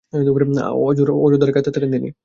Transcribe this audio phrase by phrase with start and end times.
[1.23, 2.03] অঝোরধারায় কাঁদতে থাকতেন।